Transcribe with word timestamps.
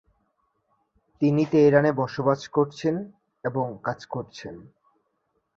তিনি 1.21 1.43
তেহরানে 1.45 1.91
বসবাস 1.93 2.41
করছেন 2.47 2.95
এবং 3.43 3.65
কাজ 3.83 3.99
করছেন। 4.05 4.55